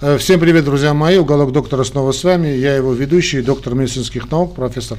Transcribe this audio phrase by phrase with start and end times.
[0.00, 1.18] Э, всем привет, друзья мои.
[1.18, 2.46] Уголок доктора снова с вами.
[2.46, 4.96] Я его ведущий, доктор медицинских наук, профессор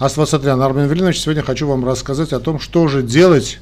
[0.00, 1.20] Асвасатрян Армен Велинович.
[1.20, 3.60] Сегодня хочу вам рассказать о том, что же делать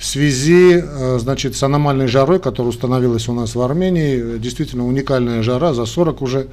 [0.00, 4.38] в связи э, значит, с аномальной жарой, которая установилась у нас в Армении.
[4.38, 6.48] Действительно уникальная жара, за 40 уже.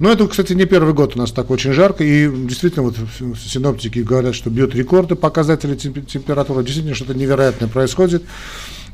[0.00, 2.96] Но это, кстати, не первый год у нас так очень жарко, и действительно вот
[3.38, 8.24] синоптики говорят, что бьет рекорды показатели температуры, действительно что-то невероятное происходит.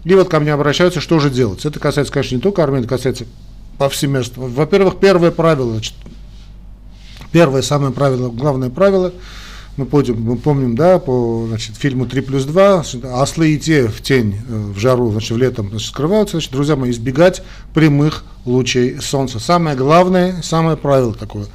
[0.04, 1.64] И вот ко мне обращаются, что же делать.
[1.64, 3.24] Это касается, конечно, не только Армении, это касается
[3.80, 4.42] повсеместно.
[4.46, 5.94] Во-первых, первое правило, значит,
[7.32, 9.10] первое самое правило, главное правило,
[9.78, 14.02] мы помним, мы помним да, по значит, фильму 3 плюс 2, ослы и те в
[14.02, 19.00] тень, э, в жару, значит, в летом значит, скрываются, значит, друзья мои, избегать прямых лучей
[19.00, 19.38] солнца.
[19.38, 21.46] Самое главное, самое правило такое,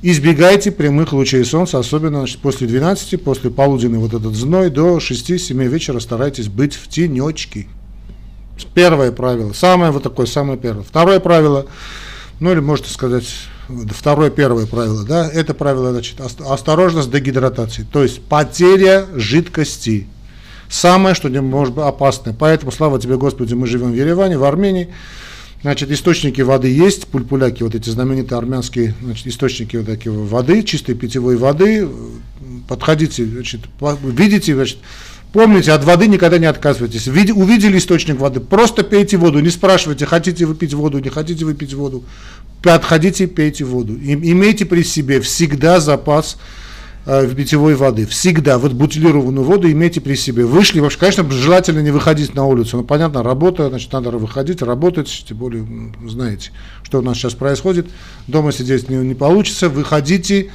[0.00, 5.66] избегайте прямых лучей солнца, особенно значит, после 12, после полуденный вот этот зной, до 6-7
[5.66, 7.66] вечера старайтесь быть в тенечке.
[8.74, 10.82] Первое правило, самое вот такое, самое первое.
[10.82, 11.66] Второе правило,
[12.40, 13.26] ну или можете сказать,
[13.90, 20.06] второе, первое правило, да, это правило, значит, осторожность дегидратации, то есть потеря жидкости.
[20.68, 22.34] Самое, что может быть опасное.
[22.38, 24.88] Поэтому, слава тебе, Господи, мы живем в Ереване, в Армении.
[25.62, 30.94] Значит, источники воды есть, пульпуляки, вот эти знаменитые армянские значит, источники вот такие воды, чистой
[30.94, 31.88] питьевой воды.
[32.68, 33.62] Подходите, значит,
[34.04, 34.78] видите, значит,
[35.32, 37.06] Помните, от воды никогда не отказывайтесь.
[37.06, 41.54] Увидели источник воды, просто пейте воду, не спрашивайте, хотите вы пить воду, не хотите вы
[41.54, 42.04] пить воду.
[42.62, 43.94] Подходите, пейте воду.
[43.94, 46.38] И, имейте при себе всегда запас
[47.06, 48.06] э, питьевой воды.
[48.06, 48.58] Всегда.
[48.58, 50.44] Вот бутилированную воду имейте при себе.
[50.44, 52.78] Вышли, вообще, конечно, желательно не выходить на улицу.
[52.78, 55.66] Ну, понятно, работа, значит, надо выходить, работать, тем более,
[56.06, 56.50] знаете,
[56.82, 57.86] что у нас сейчас происходит.
[58.26, 59.68] Дома сидеть не, не получится.
[59.68, 60.50] Выходите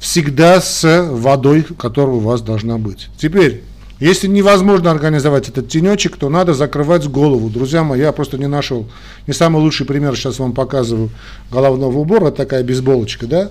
[0.00, 3.08] всегда с водой, которая у вас должна быть.
[3.16, 3.62] Теперь,
[3.98, 7.48] если невозможно организовать этот тенечек, то надо закрывать голову.
[7.48, 8.86] Друзья мои, я просто не нашел,
[9.26, 11.10] не самый лучший пример сейчас вам показываю
[11.50, 13.50] головного убора, такая бейсболочка, да.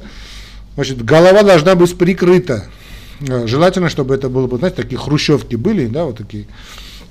[0.75, 2.65] Значит, голова должна быть прикрыта.
[3.21, 6.45] Э, желательно, чтобы это было бы, знаете, такие хрущевки были, да, вот такие,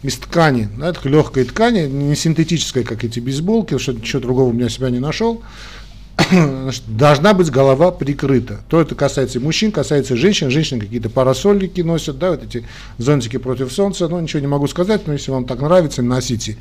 [0.02, 4.68] из ткани, да, легкой ткани, не синтетической, как эти бейсболки, что ничего другого у меня
[4.68, 5.42] себя не нашел.
[6.86, 8.60] должна быть голова прикрыта.
[8.68, 10.50] То это касается мужчин, касается женщин.
[10.50, 12.64] Женщины какие-то парасольники носят, да, вот эти
[12.98, 14.08] зонтики против солнца.
[14.08, 16.56] Ну, ничего не могу сказать, но если вам так нравится, носите.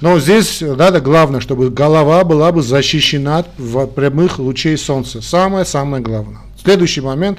[0.00, 5.20] Но здесь надо главное, чтобы голова была бы защищена от прямых лучей солнца.
[5.20, 6.38] Самое-самое главное.
[6.62, 7.38] Следующий момент.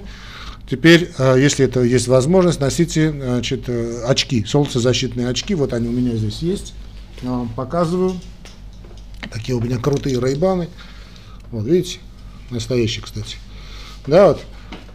[0.69, 5.53] Теперь, э, если это есть возможность, носите значит, э, очки, солнцезащитные очки.
[5.56, 6.73] Вот они у меня здесь есть.
[7.22, 8.13] Я вам показываю.
[9.31, 10.69] Такие у меня крутые рейбаны.
[11.51, 12.00] Вот видите,
[12.50, 13.38] настоящий, кстати.
[14.07, 14.41] Да, вот.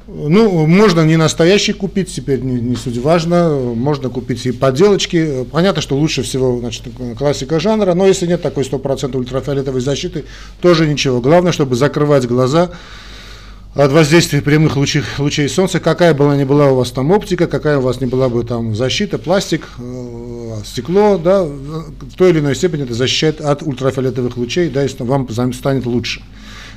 [0.08, 5.44] Ну, можно не настоящий купить, теперь не, не суть важно, можно купить и подделочки.
[5.50, 6.84] Понятно, что лучше всего значит,
[7.18, 10.24] классика жанра, но если нет такой 100% ультрафиолетовой защиты,
[10.60, 11.20] тоже ничего.
[11.20, 12.70] Главное, чтобы закрывать глаза
[13.74, 17.48] от воздействия прямых лучей, лучей солнца, какая бы она ни была у вас там оптика,
[17.48, 22.38] какая у вас не была бы там защита, пластик, э, стекло, да, в той или
[22.38, 26.22] иной степени это защищает от ультрафиолетовых лучей, да, если вам станет лучше.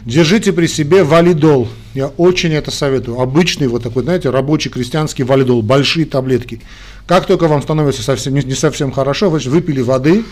[0.06, 1.68] Держите при себе валидол.
[1.94, 3.20] Я очень это советую.
[3.20, 6.62] Обычный вот такой, знаете, рабочий крестьянский валидол, большие таблетки.
[7.06, 10.24] Как только вам становится совсем, не, не совсем хорошо, вы выпили воды,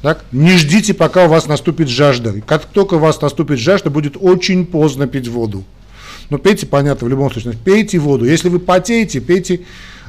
[0.00, 2.40] так, не ждите, пока у вас наступит жажда.
[2.44, 5.64] Как только у вас наступит жажда, будет очень поздно пить воду.
[6.28, 8.24] Но пейте, понятно, в любом случае, пейте воду.
[8.24, 9.60] Если вы потеете, пейте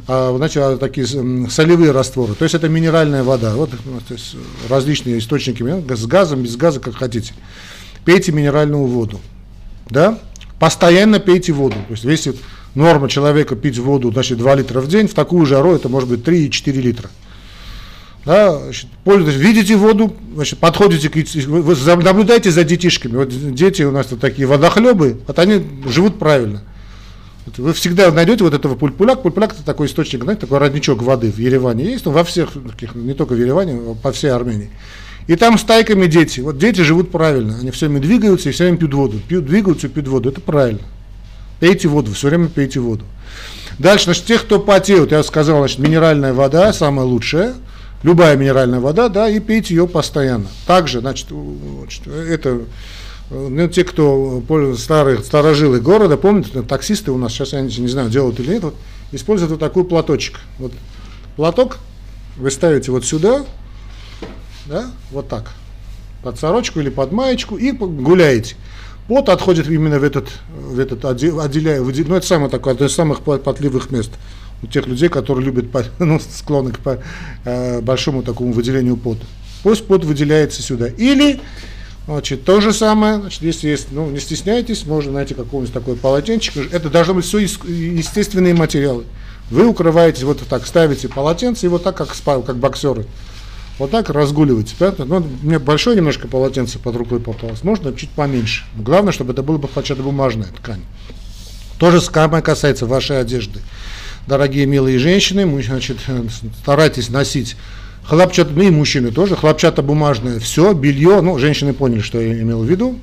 [0.08, 2.34] а, значит, а, такие солевые растворы.
[2.34, 3.56] То есть это минеральная вода.
[3.56, 4.36] Вот ну, то есть
[4.70, 5.64] различные источники
[5.94, 7.34] с газом, без газа, как хотите
[8.06, 9.20] пейте минеральную воду.
[9.90, 10.20] Да?
[10.60, 11.76] Постоянно пейте воду.
[11.88, 12.36] То есть если
[12.76, 16.22] норма человека пить воду, значит, 2 литра в день, в такую жару это может быть
[16.22, 17.10] 3-4 литра.
[18.26, 21.16] Да, значит, видите воду, значит, подходите к
[21.46, 23.18] вы наблюдайте за детишками.
[23.18, 26.64] Вот дети у нас вот такие водохлебы, вот они живут правильно.
[27.58, 29.22] Вы всегда найдете вот этого пульпуляк.
[29.22, 32.96] Пульпуляк это такой источник, знаете, такой родничок воды в Ереване есть, но во всех таких,
[32.96, 34.70] не только в Ереване, а по всей Армении.
[35.28, 36.42] И там стайками дети.
[36.42, 37.58] Вот дети живут правильно.
[37.60, 39.20] Они все время двигаются и все время пьют воду.
[39.28, 40.30] Пьют, двигаются, пьют воду.
[40.30, 40.82] Это правильно.
[41.60, 43.06] Пейте воду, все время пейте воду.
[43.80, 47.54] Дальше, значит, тех, кто потеют, я сказал, значит, минеральная вода самая лучшая.
[48.04, 50.48] Любая минеральная вода, да, и пейте ее постоянно.
[50.68, 51.28] Также, значит,
[52.06, 52.64] это
[53.30, 54.44] ну, те, кто
[54.78, 58.76] старые, старожилы города, помните, таксисты у нас, сейчас я не знаю, делают или нет, вот,
[59.14, 60.40] используют вот такой платочек.
[60.60, 60.74] Вот
[61.36, 61.78] платок
[62.36, 63.46] вы ставите вот сюда,
[64.66, 65.52] да, вот так,
[66.24, 68.56] под сорочку или под маечку и гуляете.
[69.08, 73.22] Пот отходит именно в этот, в этот отделяя, ну это самое такое, одно из самых
[73.22, 74.12] потливых мест
[74.64, 75.66] у тех людей, которые любят,
[76.00, 77.00] ну, склонны к
[77.44, 79.26] э, большому такому выделению пота.
[79.62, 80.88] Пусть пот выделяется сюда.
[80.88, 81.40] Или
[82.06, 86.74] Значит, то же самое, значит, если есть, ну, не стесняйтесь, можно найти какого-нибудь такой полотенчик.
[86.74, 89.06] Это должны быть все естественные материалы.
[89.50, 92.14] Вы укрываетесь вот так, ставите полотенце и вот так, как,
[92.46, 93.06] как боксеры.
[93.80, 94.76] Вот так разгуливаете.
[94.78, 95.06] Понятно?
[95.06, 97.64] Ну, мне большое немножко полотенце под рукой попалось.
[97.64, 98.66] Можно чуть поменьше.
[98.78, 100.82] Главное, чтобы это было бы хотя бы бумажная ткань.
[101.80, 103.60] То же самое касается вашей одежды.
[104.28, 105.98] Дорогие милые женщины, мы, значит,
[106.62, 107.58] старайтесь носить
[108.06, 112.66] хлопчат, ну и мужчины тоже, хлопчатобумажное все, белье, ну, женщины поняли, что я имел в
[112.66, 113.00] виду,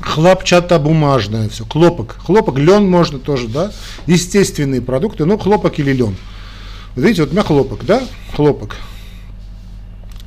[0.00, 3.72] хлопчатобумажное все, хлопок, хлопок, лен можно тоже, да,
[4.06, 6.16] естественные продукты, ну, хлопок или лен.
[6.96, 8.02] Видите, вот у меня хлопок, да,
[8.34, 8.76] хлопок.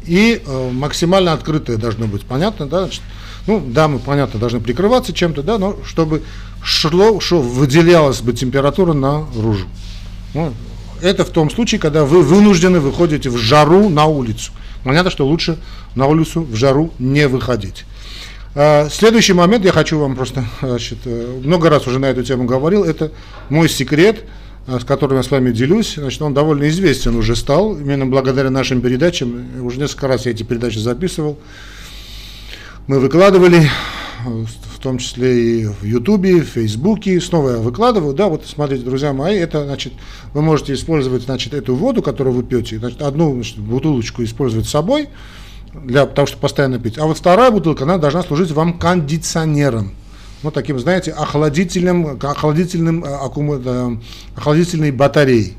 [0.07, 3.01] И э, максимально открытое должно быть, понятно, да, значит,
[3.47, 6.23] ну, дамы, понятно, должны прикрываться чем-то, да, но чтобы
[6.63, 9.67] шло, что выделялась бы температура наружу.
[10.33, 10.53] Ну,
[11.01, 14.51] это в том случае, когда вы вынуждены выходите в жару на улицу.
[14.83, 15.57] Понятно, что лучше
[15.95, 17.85] на улицу в жару не выходить.
[18.55, 22.45] А, следующий момент, я хочу вам просто, значит, э, много раз уже на эту тему
[22.45, 23.11] говорил, это
[23.49, 24.23] мой секрет,
[24.67, 25.95] с которым я с вами делюсь.
[25.95, 29.45] Значит, он довольно известен уже стал, именно благодаря нашим передачам.
[29.61, 31.37] Уже несколько раз я эти передачи записывал.
[32.87, 33.69] Мы выкладывали
[34.25, 39.13] в том числе и в Ютубе, в Фейсбуке, снова я выкладываю, да, вот смотрите, друзья
[39.13, 39.93] мои, это, значит,
[40.33, 44.71] вы можете использовать, значит, эту воду, которую вы пьете, значит, одну значит, бутылочку использовать с
[44.71, 45.09] собой,
[45.73, 49.91] для того, чтобы постоянно пить, а вот вторая бутылка, она должна служить вам кондиционером,
[50.45, 53.97] ну, таким, знаете, охладительным, охладительным, э,
[54.35, 55.53] охладительной батареей.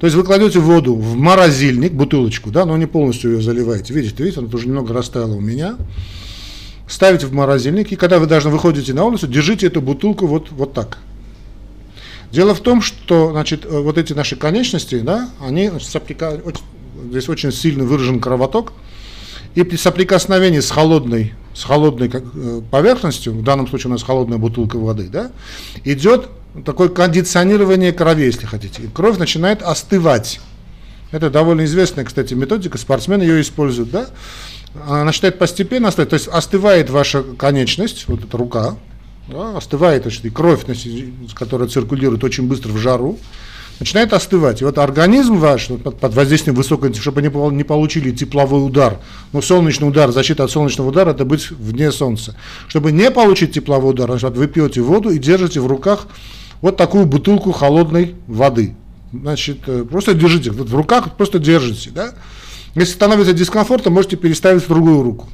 [0.00, 3.92] То есть вы кладете воду в морозильник, бутылочку, да, но не полностью ее заливаете.
[3.92, 5.76] Видите, видите, она уже немного растаяла у меня
[6.88, 10.72] ставите в морозильник, и когда вы даже выходите на улицу, держите эту бутылку вот, вот
[10.72, 10.98] так.
[12.32, 16.40] Дело в том, что значит, э, вот эти наши конечности, да, они соприка...
[17.10, 18.72] здесь очень сильно выражен кровоток,
[19.54, 24.38] и при соприкосновении с холодной, с холодной э, поверхностью, в данном случае у нас холодная
[24.38, 25.32] бутылка воды, да,
[25.84, 26.28] идет
[26.64, 28.82] такое кондиционирование крови, если хотите.
[28.82, 30.40] И кровь начинает остывать.
[31.10, 34.08] Это довольно известная, кстати, методика, спортсмены ее используют, да
[34.86, 38.76] она начинает постепенно остывать, то есть остывает ваша конечность, вот эта рука,
[39.26, 40.64] да, остывает, значит, и кровь,
[41.34, 43.18] которая циркулирует очень быстро в жару,
[43.80, 44.60] начинает остывать.
[44.60, 48.98] И вот организм ваш под, под воздействием высокой, чтобы не, не получили тепловой удар,
[49.32, 52.34] ну, солнечный удар, защита от солнечного удара, это быть вне солнца.
[52.68, 56.08] Чтобы не получить тепловой удар, значит, вы пьете воду и держите в руках
[56.60, 58.74] вот такую бутылку холодной воды.
[59.12, 62.14] Значит, э, просто держите, в руках просто держите, да,
[62.74, 65.28] если становится дискомфортно, можете переставить в другую руку.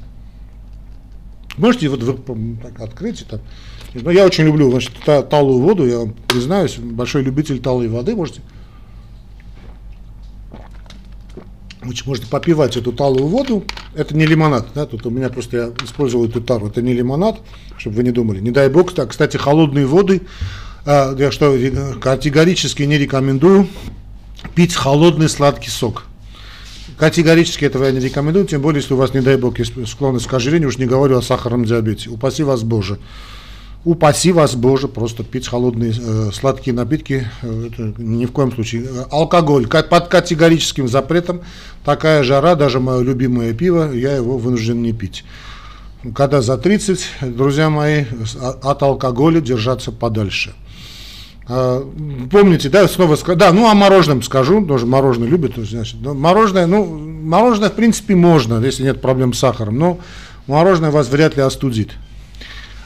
[1.56, 2.00] Можете вот
[2.62, 3.26] так открыть.
[3.28, 3.40] Там.
[3.94, 4.92] Но я очень люблю значит,
[5.30, 8.16] талую воду, я вам признаюсь, большой любитель талой воды.
[8.16, 8.40] Можете,
[12.04, 13.64] можете попивать эту талую воду.
[13.94, 16.66] Это не лимонад, да, тут у меня просто я использовал эту тару.
[16.66, 17.40] Это не лимонад,
[17.76, 18.40] чтобы вы не думали.
[18.40, 20.22] Не дай бог, так, кстати, холодные воды,
[20.84, 21.56] а, я что
[22.00, 23.68] категорически не рекомендую
[24.56, 26.04] пить холодный сладкий сок.
[26.98, 30.26] Категорически этого я не рекомендую, тем более, если у вас, не дай бог, есть склонность
[30.26, 32.10] к ожирению, уж не говорю о сахарном диабете.
[32.10, 32.98] Упаси вас Боже.
[33.84, 38.88] Упаси вас Боже, просто пить холодные э, сладкие напитки, э, это ни в коем случае.
[39.10, 41.42] Алкоголь под категорическим запретом,
[41.84, 45.24] такая жара, даже мое любимое пиво, я его вынужден не пить.
[46.14, 48.04] Когда за 30, друзья мои,
[48.62, 50.54] от алкоголя держаться подальше.
[51.46, 51.86] А,
[52.30, 56.66] помните, да, снова скажу, да, ну о мороженом скажу, тоже мороженое любят, значит, но мороженое,
[56.66, 59.98] ну, мороженое в принципе можно, если нет проблем с сахаром, но
[60.46, 61.90] мороженое вас вряд ли остудит.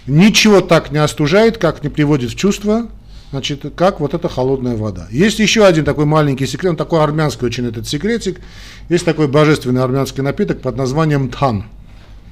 [0.08, 2.88] Ничего так не остужает, как не приводит в чувство,
[3.30, 5.06] значит, как вот эта холодная вода.
[5.10, 8.40] Есть еще один такой маленький секрет, он такой армянский очень этот секретик,
[8.88, 11.64] есть такой божественный армянский напиток под названием тан.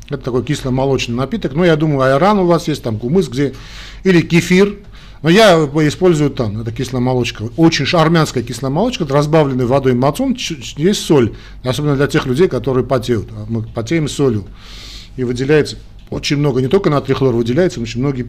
[0.08, 3.52] Это такой кисломолочный напиток, ну, я думаю, айран у вас есть, там кумыс, где,
[4.04, 4.76] или кефир,
[5.20, 7.50] но я использую тан, это кисломолочка.
[7.58, 11.34] Очень армянская кисломолочка, разбавленная водой мацун, есть соль.
[11.64, 13.28] Особенно для тех людей, которые потеют.
[13.32, 14.44] А мы потеем солью.
[15.16, 15.78] И выделяется
[16.10, 18.28] очень много, не только натрий хлор выделяется, но очень многие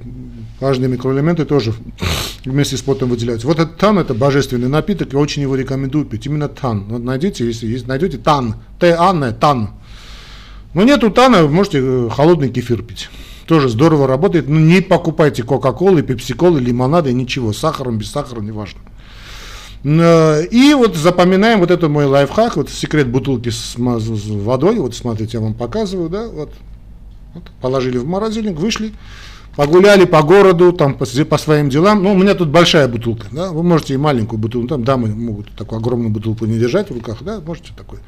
[0.60, 1.74] важные микроэлементы тоже
[2.44, 3.48] вместе с потом выделяются.
[3.48, 6.26] Вот этот тан, это божественный напиток, я очень его рекомендую пить.
[6.26, 6.86] Именно тан.
[6.90, 9.72] Вот найдите, если есть, найдете тан, Т-Анна, тан.
[10.74, 13.10] Но нету тана, вы можете э, холодный кефир пить
[13.48, 14.48] тоже здорово работает.
[14.48, 17.54] Но не покупайте Кока-Колы, Пепси-Колы, лимонады, ничего.
[17.54, 18.82] С сахаром, без сахара, неважно.
[19.84, 25.38] Э, и вот запоминаем вот это мой лайфхак, вот секрет бутылки с водой, вот смотрите,
[25.38, 26.52] я вам показываю, да, вот,
[27.34, 28.94] вот положили в морозильник, вышли,
[29.56, 33.52] погуляли по городу, там по, по своим делам, ну, у меня тут большая бутылка, да,
[33.52, 37.18] вы можете и маленькую бутылку, там дамы могут такую огромную бутылку не держать в руках,
[37.22, 38.00] да, можете такой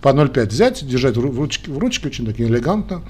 [0.00, 3.02] по 0,5 взять, держать в ручке, в ручке очень так элегантно,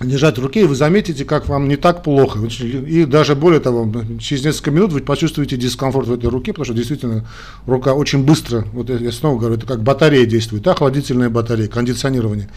[0.00, 2.38] лежать в руке, и вы заметите, как вам не так плохо.
[2.40, 6.74] И даже более того, через несколько минут вы почувствуете дискомфорт в этой руке, потому что
[6.74, 7.26] действительно
[7.66, 12.48] рука очень быстро, вот я снова говорю, это как батарея действует, да, охладительная батарея, кондиционирование.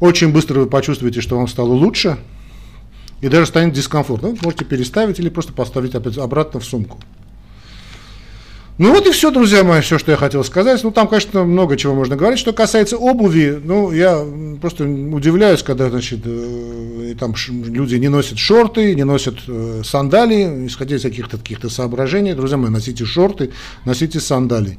[0.00, 2.18] Очень быстро вы почувствуете, что вам стало лучше,
[3.20, 4.22] и даже станет дискомфорт.
[4.22, 6.98] Ну, можете переставить или просто поставить опять обратно в сумку.
[8.78, 10.84] Ну вот и все, друзья мои, все, что я хотел сказать.
[10.84, 12.38] Ну там, конечно, много чего можно говорить.
[12.38, 14.22] Что касается обуви, ну я
[14.60, 20.96] просто удивляюсь, когда, значит, э, там люди не носят шорты, не носят э, сандалии, исходя
[20.96, 22.34] из каких-то каких-то соображений.
[22.34, 23.50] Друзья мои, носите шорты,
[23.86, 24.78] носите сандалии.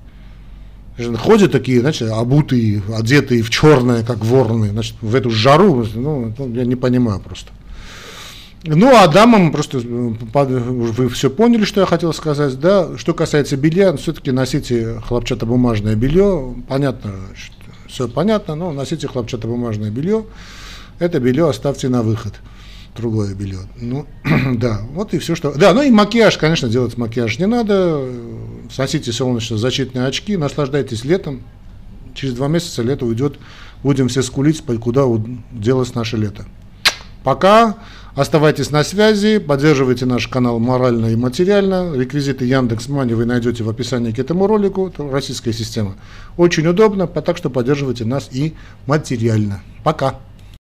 [1.18, 6.66] Ходят такие, значит, обутые, одетые в черное, как вороны, значит, в эту жару, ну, я
[6.66, 7.52] не понимаю просто.
[8.64, 12.98] Ну, а дамам просто э, вы все поняли, что я хотел сказать, да.
[12.98, 16.56] Что касается белья, все-таки носите хлопчатобумажное белье.
[16.68, 17.12] Понятно,
[17.88, 20.26] все понятно, но носите хлопчатобумажное белье.
[21.00, 22.34] Это белье оставьте на выход.
[22.98, 23.60] Другое белье.
[23.80, 24.08] Ну,
[24.56, 25.54] да, вот и все, что...
[25.54, 28.10] Да, ну и макияж, конечно, делать макияж не надо.
[28.76, 31.44] Носите солнечно-защитные очки, наслаждайтесь летом.
[32.16, 33.38] Через два месяца лето уйдет.
[33.84, 35.04] Будем все скулить, куда
[35.52, 36.46] делось наше лето.
[37.24, 37.78] Пока.
[38.16, 41.94] Оставайтесь на связи, поддерживайте наш канал морально и материально.
[41.94, 44.88] Реквизиты Яндекс Мани вы найдете в описании к этому ролику.
[44.88, 45.94] Это российская система.
[46.36, 48.56] Очень удобно, так что поддерживайте нас и
[48.88, 49.62] материально.
[49.84, 50.16] Пока.